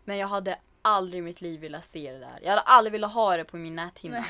[0.04, 2.40] Men jag hade aldrig i mitt liv velat se det där.
[2.42, 4.20] Jag hade aldrig velat ha det på min näthinna.
[4.20, 4.30] Nej.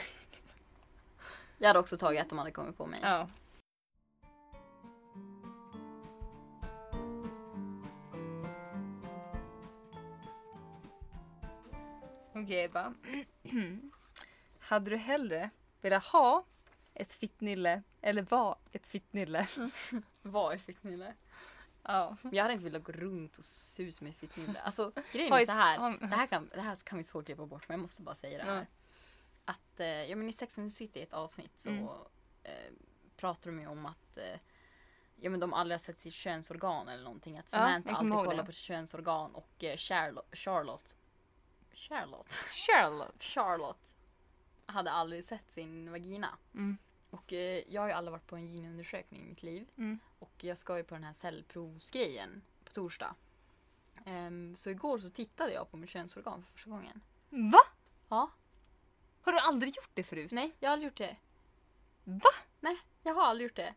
[1.58, 3.00] Jag hade också tagit att de hade kommit på mig.
[3.04, 3.28] ja.
[12.36, 12.94] Okej Ebba.
[14.60, 15.50] Hade du hellre
[15.82, 16.46] velat ha
[16.94, 19.48] ett fittnille eller vara ett fittnille?
[20.22, 21.14] Vad är fittnille?
[21.88, 22.18] Ja.
[22.32, 24.60] Jag hade inte velat gå runt och se ut som ett fittnille.
[24.62, 25.98] Alltså grejen är så här.
[26.08, 28.38] Det här, kan, det här kan vi så klippa bort men jag måste bara säga
[28.38, 28.56] det här.
[28.58, 28.66] Ja.
[29.46, 31.84] Att eh, ja, men i Sex and the City ett avsnitt så Mm.
[32.44, 32.52] eh,
[33.18, 34.40] pratar de ju om att eh,
[35.16, 37.38] ja, men de aldrig har sett sitt könsorgan eller någonting.
[37.38, 38.46] Att Ja, Samantha kommer alltid kollar det.
[38.46, 40.96] på sitt könsorgan och eh, Charlotte, Charlotte
[41.74, 43.24] Charlotte Charlotte.
[43.24, 43.94] Charlotte
[44.66, 46.38] hade aldrig sett sin vagina.
[46.54, 46.78] Mm.
[47.16, 49.68] Och eh, jag har ju aldrig varit på en ginundersökning i mitt liv.
[49.78, 50.00] Mm.
[50.20, 53.16] Och jag ska ju på den här cellprovsgrejen på torsdag.
[54.06, 57.02] Ehm, så igår så tittade jag på mitt könsorgan för första gången.
[57.30, 57.60] Va?
[58.10, 58.32] Ja.
[59.22, 60.32] Har du aldrig gjort det förut?
[60.32, 61.18] Nej, jag har aldrig gjort det.
[62.04, 62.30] Va?
[62.60, 63.74] Nej, jag har aldrig gjort det.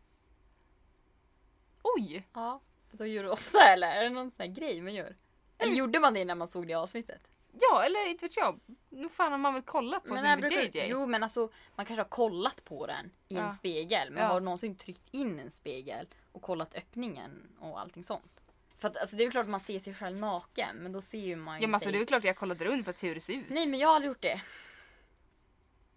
[1.83, 2.27] Oj!
[2.33, 2.61] Ja.
[2.91, 3.87] Då gör du ofta eller?
[3.87, 5.15] Är det någon sån här grej man gör?
[5.57, 7.21] Eller gjorde man det när man såg det avsnittet?
[7.59, 8.59] Ja, eller inte vet jag.
[8.89, 10.87] Nu fan har man väl kollat på Men sin jag brukar- JJ?
[10.89, 13.41] Jo men alltså man kanske har kollat på den i Ja.
[13.41, 14.11] en spegel.
[14.11, 14.29] Men Ja.
[14.29, 18.41] har någonsin tryckt in en spegel och kollat öppningen och allting sånt?
[18.77, 21.01] För att alltså, det är ju klart att man ser sig själv naken men då
[21.01, 21.91] ser ju man ju Ja men alltså sig...
[21.91, 23.49] det är väl klart jag kollade runt för att se hur det ser ut.
[23.49, 24.41] Nej men jag har aldrig gjort det.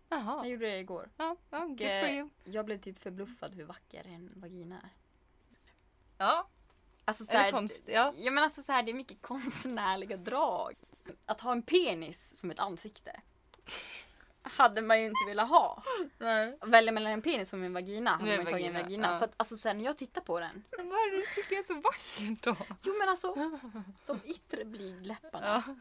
[0.08, 0.46] Jag Jaha.
[0.46, 1.10] gjorde det igår.
[1.16, 2.28] Ja, ja, good for eh, you.
[2.44, 4.88] Jag blev typ förbluffad hur vacker en vagina är.
[6.18, 6.48] Ja,
[7.04, 7.84] Alltså, så eller här, konst.
[7.88, 8.12] Ja.
[8.16, 10.74] Ja men alltså så här, det är mycket konstnärliga drag.
[11.26, 13.20] Att ha en penis som ett ansikte.
[14.42, 15.82] hade man ju inte velat ha.
[16.18, 16.58] Nej.
[16.66, 19.18] Välja mellan en penis och en vagina hade Nej, man tagit en vagina, ja.
[19.18, 20.64] För att alltså sen när jag tittar på den.
[20.76, 22.56] Men vad är det du tycker är så vackert då?
[22.82, 23.34] Jo men alltså.
[24.06, 25.62] De yttre blygdläpparna.
[25.66, 25.74] Ja.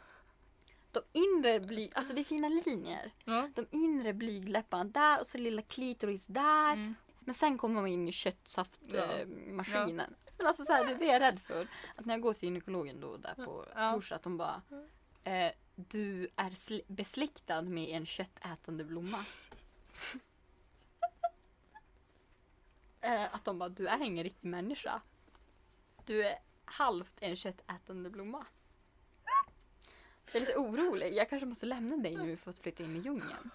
[0.92, 1.92] De inre blyg...
[1.96, 3.12] Alltså det är fina linjer.
[3.24, 3.50] Ja.
[3.56, 6.74] De inre blygdläpparna där och så lilla klitoris där.
[6.74, 6.96] Mm.
[7.20, 8.14] Men sen kommer man in i Ja.
[8.14, 10.16] köttsaftmaskinen.
[10.38, 11.68] Men alltså så här, det är det jag är rädd för.
[11.96, 13.92] Att när jag går till gynekologen då där på Ja.
[13.92, 14.62] torsdag att de bara
[15.24, 19.18] eh, Du är besläktad med en köttätande blomma.
[23.02, 25.02] eh, att de bara Du är ingen riktig människa.
[26.06, 28.46] Du är halvt en köttätande blomma.
[30.26, 31.14] Jag är lite orolig.
[31.14, 33.50] Jag kanske måste lämna dig nu för att flytta in i djungeln.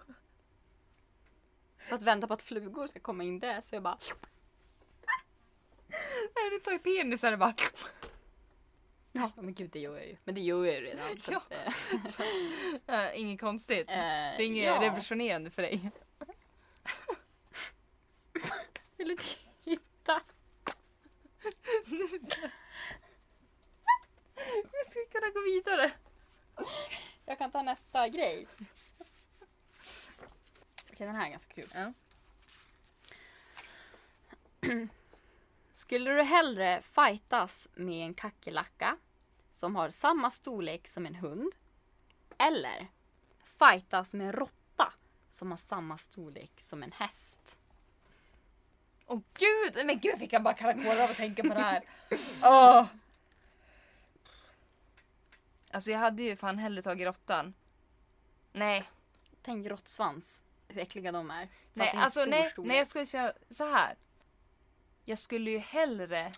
[1.79, 3.99] För att vänta på att flugor ska komma in där så jag bara
[6.35, 7.55] Nej, du tar ju penisar och bara...
[9.17, 10.17] Ja men gud det gör jag ju.
[10.25, 11.21] Men det gör jag ju redan.
[11.21, 11.39] Så Ja.
[11.39, 12.23] att, eh, så,
[12.87, 13.91] Ja, inget konstigt.
[13.91, 14.83] eh, det är inget ja.
[14.83, 15.91] revolutionerande för dig.
[18.97, 20.23] Vill du titta?
[24.73, 25.91] Jag skulle kunna gå vidare.
[27.27, 28.47] Jag kan ta nästa grej.
[30.93, 31.69] Okej den här är ganska kul.
[31.75, 31.93] Ja.
[35.75, 38.97] Skulle du hellre fightas med en kackerlacka
[39.57, 41.53] som har samma storlek som en hund?
[42.38, 42.87] Eller
[43.45, 44.92] fightas med en råtta
[45.31, 47.59] som har samma storlek som en häst?
[49.07, 49.87] Åh gud!
[49.87, 51.83] Men gud jag fick jag bara kalla kårar av att tänka på det här.
[52.45, 52.87] Åh!
[55.71, 57.55] Alltså jag hade ju fan hellre tagit råttan.
[58.53, 58.90] Nej,
[59.42, 60.42] Tänk råttsvans.
[60.69, 61.49] Hur äckliga de är.
[61.73, 62.69] Nej, alltså stor nej, storlek.
[62.69, 63.95] nej jag skulle säga så här.
[65.05, 66.33] Jag skulle ju hellre,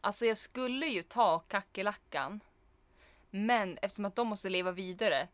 [0.00, 2.40] alltså jag skulle ju ta kackerlackan.
[3.36, 5.28] Men eftersom att de måste leva vidare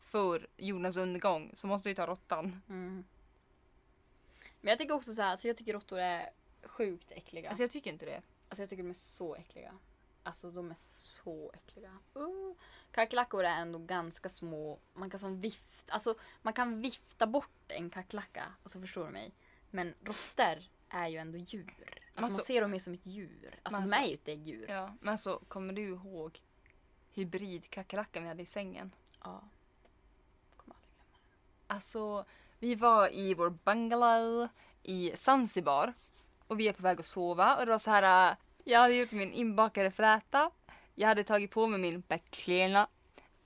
[0.00, 2.62] för jordens undergång så måste ju ta råttan.
[2.68, 3.04] Mm.
[4.60, 6.30] Men jag tycker också så här, alltså jag tycker råttor är
[6.62, 7.48] sjukt äckliga.
[7.48, 8.22] Alltså jag tycker inte det.
[8.48, 9.74] Alltså jag tycker de är så äckliga.
[10.22, 11.98] Alltså de är så äckliga.
[12.16, 12.52] Uh.
[12.90, 14.78] Kackerlackor är ändå ganska små.
[14.94, 18.44] Man kan som vift, alltså man kan vifta bort en kackerlacka.
[18.62, 19.32] Alltså förstår du mig?
[19.70, 21.74] Men råttor är ju ändå djur.
[21.78, 23.60] Alltså, Alltså- man ser dem ju som ett djur.
[23.62, 24.66] Alltså de är alltså- ju ett däggdjur.
[24.70, 24.94] Ja.
[25.00, 26.40] Men så kommer du ihåg
[27.18, 28.92] hybridkackerlackan vi hade i sängen?
[30.56, 31.24] Kommer aldrig glömma.
[31.66, 32.24] Alltså,
[32.58, 34.48] vi var i vår bungalow
[34.82, 35.92] i Zanzibar
[36.46, 38.30] och vi är på väg att sova och det var så här.
[38.30, 40.50] äh, Jag hade gjort min inbakade fläta.
[40.94, 42.88] Jag hade tagit på mig min backlena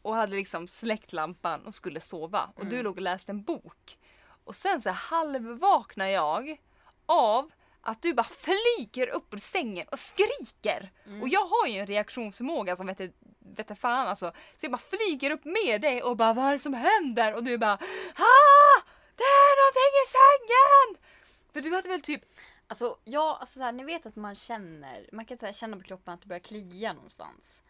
[0.03, 3.99] och hade liksom släckt lampan och skulle sova och du låg och läste en bok.
[4.45, 6.61] Och sen så halvvaknar jag
[7.07, 10.93] av att du bara flyger upp ur sängen och skriker.
[11.23, 13.01] Och jag har ju en reaktionsförmåga som vet
[13.57, 14.33] vete fan alltså.
[14.57, 17.35] Så jag bara flyger upp med dig och bara vad är det som händer?
[17.35, 17.75] Och du bara
[18.15, 18.83] ah!
[19.17, 21.13] Det är någonting i sängen!
[21.53, 22.25] För du hade väl typ
[22.73, 25.83] Alltså, ja, alltså så här, ni vet att man känner, man kan här, känna på
[25.83, 27.63] kroppen att det börjar klia någonstans.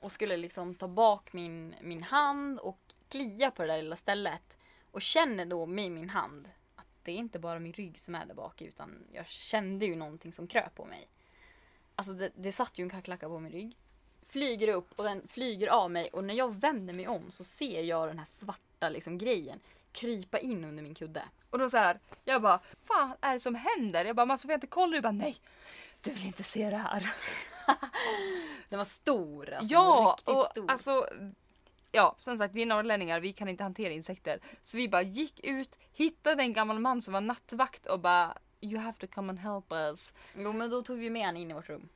[0.00, 4.56] Och skulle liksom ta bak min, min hand och klia på det där lilla stället.
[4.90, 8.26] Och känner då med min hand att det är inte bara min rygg som är
[8.26, 11.08] där bak utan jag kände ju någonting som kröp på mig.
[11.94, 13.76] Alltså det, det satt ju en kackerlacka på min rygg.
[14.28, 17.82] Flyger upp och den flyger av mig och när jag vänder mig om så ser
[17.82, 19.60] jag den här svarta liksom grejen
[19.92, 21.22] krypa in under min kudde.
[21.50, 22.00] och då så här.
[22.24, 24.04] Jag bara fan är det som händer?
[24.04, 25.36] Jag bara men Sofia inte kollar du bara nej.
[26.00, 27.12] Du vill inte se det här.
[28.68, 29.52] Den var stor.
[29.52, 30.70] Alltså, ja riktigt och stor.
[30.70, 31.08] alltså
[31.92, 34.40] Ja, som sagt vi är norrlänningar, vi kan inte hantera insekter.
[34.62, 38.78] Så vi bara gick ut, hittade en gammal man som var nattvakt och bara You
[38.78, 40.14] have to come and help us.
[40.36, 41.88] Jo men då tog vi med honom in i vårt rum.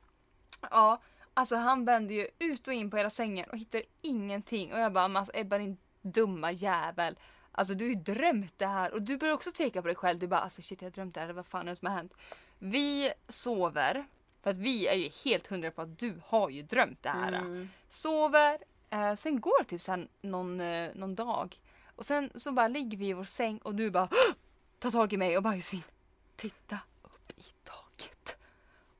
[0.71, 1.01] Ja,
[1.33, 4.73] alltså han vände ju ut och in på hela sängen och hittade ingenting.
[4.73, 7.15] Och jag bara, men alltså Ebba din dumma jävel.
[7.51, 10.19] Alltså du har ju drömt det här och du börjar också tveka på dig själv.
[10.19, 11.95] Du bara, alltså shit jag har drömt det här, vad fan är det som har
[11.95, 12.13] hänt?
[12.59, 14.05] Vi sover,
[14.41, 17.33] för att vi är ju helt hundra på att du har ju drömt det här.
[17.33, 17.69] Mm.
[17.89, 18.57] Sover,
[18.89, 21.59] eh, sen går det typ sen någon, eh, någon dag.
[21.95, 24.09] Och sen så bara ligger vi i vår säng och du bara
[24.79, 25.83] tar tag i mig och bara Josefin,
[26.35, 27.82] titta upp i taket.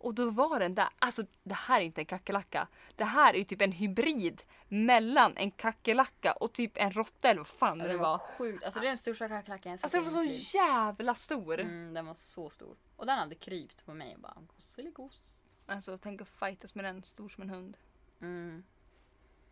[0.03, 2.67] Och då var den där, alltså det här är inte en kackerlacka.
[2.95, 7.47] Det här är typ en hybrid mellan en kackerlacka och typ en råtta eller vad
[7.47, 8.17] fan Ja, det var.
[8.17, 8.63] sjukt.
[8.63, 11.59] Alltså det är den största kackerlackan jag sett Alltså den var så jävla stor.
[11.59, 12.75] Mm, den var så stor.
[12.95, 15.21] Och den hade krypt på mig och bara gosseligos.
[15.65, 17.77] Alltså tänk att fightas med den stor som en hund.
[18.21, 18.63] Mm.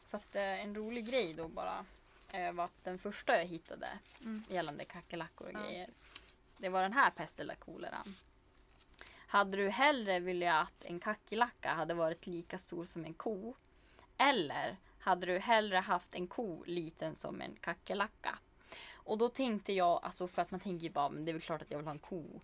[0.08, 1.86] För att eh, en rolig grej då bara
[2.32, 3.88] eh, var att den första jag hittade
[4.22, 4.44] Mm.
[4.50, 5.60] gällande kackerlackor och Ja.
[5.60, 5.90] grejer.
[6.58, 8.16] Det var den här pest eller koleran.
[9.32, 13.54] Hade du hellre velat att en kackerlacka hade varit lika stor som en ko?
[14.17, 18.39] Eller hade du hellre haft en ko liten som en kackerlacka?
[18.94, 21.41] Och då tänkte jag, alltså för att man tänker ju bara, men det är väl
[21.41, 22.41] klart att jag vill ha en ko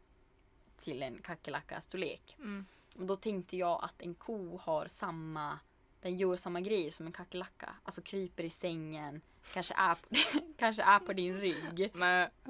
[0.78, 2.36] till en kackerlacka-storlek.
[2.40, 2.66] Mm.
[2.98, 5.60] Och då tänkte jag att en ko har samma,
[6.02, 7.76] den gör samma grejer som en kackerlacka.
[7.84, 9.22] Alltså kryper i sängen,
[9.54, 10.16] kanske är på,
[10.58, 11.92] kanske är på din rygg.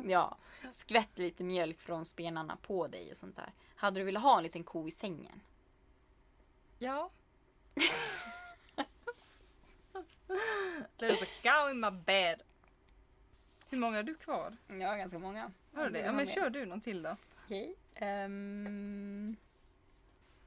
[0.06, 0.38] Ja,
[0.72, 3.52] skvätter lite mjölk från spenarna på dig och sånt där.
[3.78, 5.42] Hade du velat ha en liten ko i sängen?
[6.80, 7.10] ja.
[10.98, 12.42] There's a cow in my bed.
[13.70, 14.58] Hur många har du kvar?
[14.68, 15.52] Ja, ganska många.
[15.74, 16.00] Har du det?
[16.00, 17.18] Ja, men kör du någon till då.
[17.46, 17.76] Okej.
[17.96, 19.36] ehm,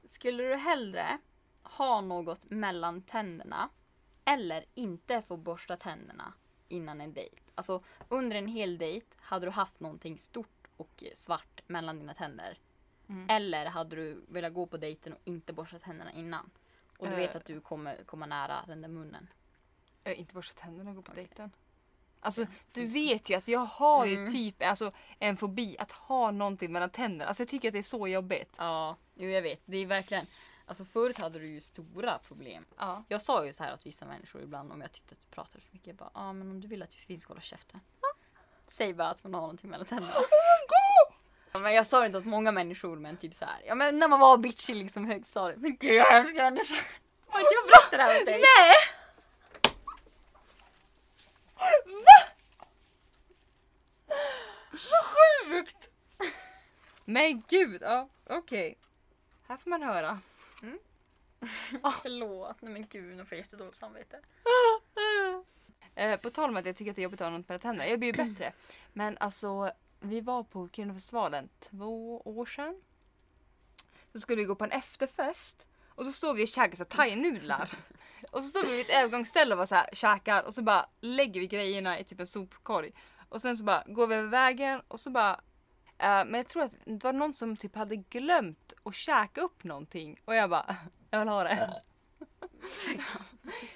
[0.05, 1.17] skulle du hellre
[1.63, 3.69] ha något mellan tänderna
[4.25, 6.33] eller inte få borsta tänderna
[6.67, 7.35] innan en dejt?
[7.55, 12.57] Alltså under en hel dejt hade du haft någonting stort och svart mellan dina tänder.
[13.11, 13.29] Mm.
[13.29, 16.49] Eller hade du velat gå på dejten och inte borsta tänderna innan?
[16.97, 17.37] Och du vet Eh.
[17.37, 19.27] att du kommer komma nära den där munnen.
[20.03, 21.51] Äh, inte borsta tänderna och gå på dejten.
[22.19, 24.31] Alltså du vet ju att jag har ju Mm.
[24.31, 27.25] typ alltså, en fobi att ha någonting mellan tänderna.
[27.27, 28.55] Alltså jag tycker att det är så jobbigt.
[28.57, 29.61] Ja, jo jag vet.
[29.65, 30.25] Det är verkligen...
[30.65, 32.65] Alltså förut hade du ju stora problem.
[32.77, 33.03] Ja.
[33.07, 35.59] Jag sa ju så här åt vissa människor ibland om jag tyckte att du pratade
[35.63, 35.87] för mycket.
[35.87, 37.79] Jag bara, ja ah, men om du vill att Josefin ska hålla käften.
[38.67, 40.13] Säg bara att man har någonting mellan tänderna.
[40.13, 40.25] Ja,
[41.59, 43.61] Men jag sa det inte åt många människor men typ så här.
[43.65, 45.59] Ja men när man var bitchig liksom högstadiet.
[45.61, 46.71] Men gud jag älskar Anders.
[47.27, 48.41] Har inte jag berättat det här för dig?
[48.41, 48.75] Nej!
[55.49, 55.87] Sjukt!
[57.05, 58.77] Men gud, ja okej.
[59.47, 60.19] Här får man höra.
[62.01, 64.19] Förlåt, nej men gud jag får jättedåligt samvete.
[65.95, 67.59] Eh, på tal om att jag tycker att det är jobbigt att ha något mellan
[67.59, 67.87] tänderna.
[67.89, 68.53] Jag blir ju bättre.
[68.93, 72.81] Men alltså, vi var på Kirunafestivalen två år sedan.
[74.13, 75.67] Så skulle vi gå på en efterfest.
[75.87, 77.73] Och så står vi och käkar så thai-nudlar.
[78.31, 80.85] och så står vi vid ett övergångsställe och bara så här, käkar och så bara
[81.01, 82.91] lägger vi grejerna i typ en sopkorg.
[83.29, 85.33] Och sen så bara går vi över vägen och så bara
[85.97, 89.63] eh, men jag tror att det var någon som typ hade glömt att käka upp
[89.63, 90.75] någonting och jag bara,
[91.09, 91.69] jag vill ha det.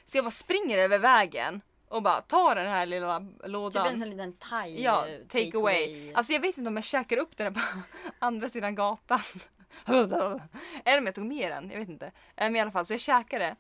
[0.06, 1.62] så jag bara springer över vägen
[1.96, 3.88] och bara tar den här lilla Typ lådan.
[3.88, 6.14] en sån liten thai Ja, eh, take away.
[6.14, 7.60] Alltså jag vet inte om jag käkar upp den på
[8.20, 9.20] andra sidan gatan.
[10.86, 12.06] Eller om jag tog med den, jag vet inte.
[12.06, 13.56] Eh, Men i alla fall, så jag käkade.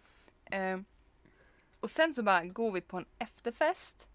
[0.45, 0.79] Eh,
[1.79, 4.07] Och sen så bara går vi på en efterfest.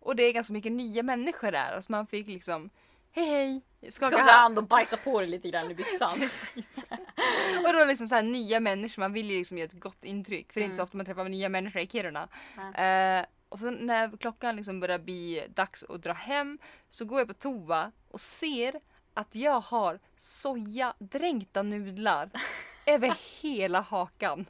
[0.00, 1.72] Och det är ganska mycket nya människor där.
[1.72, 2.70] Alltså man fick liksom,
[3.12, 3.60] hej hej,
[3.90, 6.10] skaka Skaka hand och bajsa på dig lite grann i byxan.
[7.66, 10.52] Och då liksom så här nya människor, man vill ju liksom göra ett gott intryck.
[10.52, 10.84] För det är inte så Mm.
[10.86, 12.28] ofta man träffar nya människor i Kiruna.
[12.74, 16.58] Eh, och sen när klockan liksom börjar bli dags att dra hem
[16.88, 18.80] så går jag på toa och ser
[19.14, 22.30] att jag har sojadränkta nudlar
[22.86, 24.46] över hela hakan.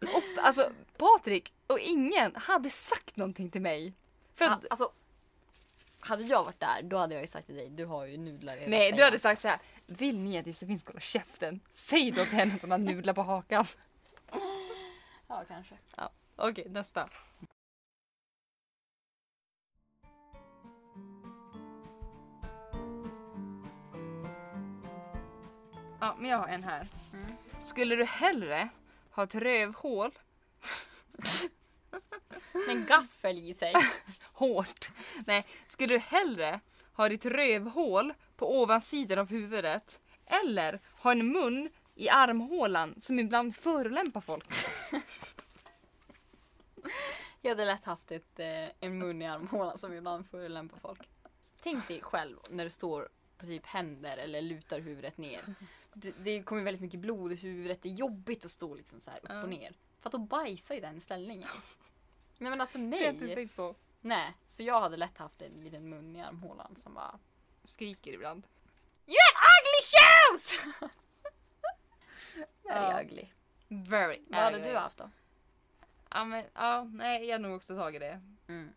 [0.00, 3.92] Och, alltså Patrik och ingen hade sagt någonting till mig.
[4.34, 4.92] För att, Ja, alltså,
[6.00, 8.56] hade jag varit där då hade jag ju sagt till dig, du har ju nudlar
[8.56, 9.58] i nej, du hade sagt så här.
[9.86, 11.60] Vill ni att Josefin ska hålla käften?
[11.70, 13.64] Säg då till henne att hon har nudlar på hakan.
[15.28, 15.74] Ja, kanske.
[16.36, 17.08] Okej, nästa.
[26.00, 26.88] Ja, men jag har en här.
[27.12, 27.26] Mm.
[27.62, 28.68] Skulle du hellre
[29.10, 30.10] ha ett rövhål
[32.68, 33.74] En gaffel i sig.
[34.32, 34.90] hårt?
[35.26, 36.60] Nej, skulle du hellre
[36.92, 43.56] ha ditt rövhål på ovansidan av huvudet eller ha en mun i armhålan som ibland
[43.56, 44.46] förolämpar folk?
[47.42, 51.08] Jag hade lätt haft ett, eh, en mun i armhålan som ibland förolämpar folk.
[51.62, 55.54] Tänk dig själv när du står på typ händer eller lutar huvudet ner.
[55.92, 57.82] Du, det kommer väldigt mycket blod i huvudet.
[57.82, 59.74] Det är jobbigt att stå liksom så här upp och ner.
[60.00, 61.48] För att då bajsa i den ställningen.
[62.38, 63.34] Nej men alltså Det har jag inte nej.
[63.34, 63.74] tänkt på.
[64.00, 67.18] Nej, så jag hade lätt haft en liten mun i armhålan som bara
[67.64, 68.46] Skriker ibland.
[69.06, 70.74] You have ugly shoes!
[72.62, 73.00] Very Ja.
[73.02, 73.28] ugly.
[73.68, 74.70] Very Vad hade ugly.
[74.70, 75.10] du haft då?
[76.16, 78.20] Ja, men, ja, nej, jag har nog också tagit det.
[78.48, 78.68] Mm.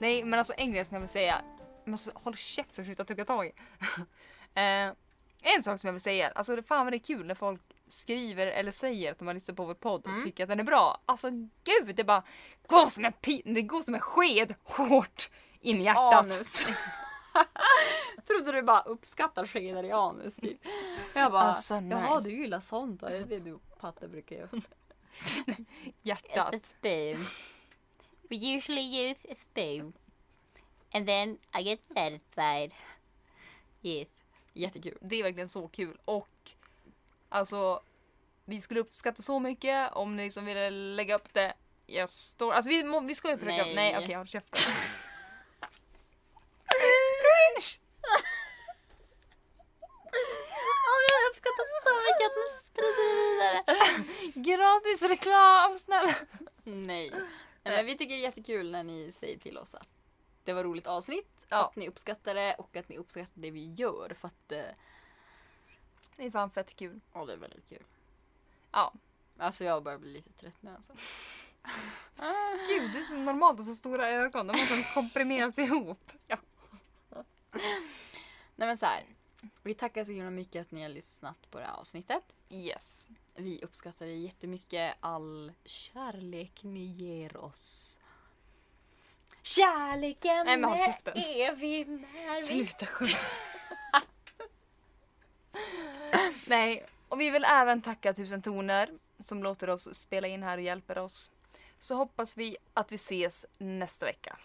[0.00, 1.42] Nej, men alltså en grej som jag vill säga.
[1.84, 3.52] Men alltså, håll käften och sluta tugga tag i.
[4.54, 4.92] eh,
[5.54, 6.30] en sak som jag vill säga.
[6.34, 9.34] Alltså det fan vad det är kul när folk skriver eller säger att de har
[9.34, 10.22] lyssnat på vår podd och Mm.
[10.22, 11.02] tycker att den är bra.
[11.06, 11.30] Alltså
[11.64, 12.22] gud, det bara
[12.66, 15.30] går som en pin, det går som en sked hårt
[15.60, 16.14] in i hjärtat.
[16.14, 16.66] Anus.
[18.26, 20.60] Trodde du bara uppskattar skedar i anus typ.
[21.14, 22.28] Jag bara, Alltså, jaha nice.
[22.28, 23.08] du gillar sånt då?
[23.08, 24.48] Det är det du Patte brukar göra.
[26.02, 26.54] Hjärtat.
[26.54, 27.26] It's a spoon.
[28.30, 29.92] We usually use a spoon.
[30.92, 32.74] And then I get satisfied.
[33.82, 34.08] Yes.
[34.52, 34.98] Jättekul.
[35.00, 36.28] Det är verkligen så kul och
[37.28, 37.80] alltså
[38.44, 41.54] Vi skulle uppskatta så mycket om ni liksom ville lägga upp det.
[41.86, 43.74] Jag står, alltså vi, vi ska ju försöka, Nej.
[43.74, 44.60] nej okej håll käften.
[50.94, 53.58] Om jag uppskattar så mycket att ni sprider vidare.
[54.56, 56.14] Gratis reklam, snälla!
[56.64, 57.10] Nej.
[57.62, 59.88] Nej men vi tycker det är jättekul när ni säger till oss att
[60.44, 61.66] det var roligt avsnitt, Ja.
[61.66, 64.64] att ni uppskattar det och att ni uppskattar det vi gör för att eh,
[66.16, 67.00] Det är fan fett kul.
[67.12, 67.82] ja, det är väldigt kul.
[68.72, 68.92] Ja.
[69.38, 70.92] Alltså jag börjar bli lite trött nu alltså.
[72.68, 76.12] Gud, du som normalt har så stora ögon, de har som komprimerats ihop.
[78.56, 79.04] Nej men så här.
[79.62, 82.22] Vi tackar så himla mycket att ni har lyssnat på det här avsnittet.
[82.50, 83.08] Yes.
[83.40, 87.98] Vi uppskattar jättemycket all kärlek ni ger oss.
[89.42, 92.40] Kärleken Nej, men håll är evig när vi...
[92.40, 93.18] Sluta sjunga.
[96.48, 100.64] Nej, och vi vill även tacka Tusen Toner som låter oss spela in här och
[100.64, 101.30] hjälper oss.
[101.78, 104.38] Så hoppas vi att vi ses nästa vecka.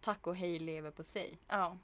[0.00, 1.38] Tack och hej lever på sig.
[1.48, 1.76] Ja.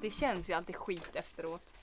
[0.00, 1.74] Det känns ju alltid skit efteråt.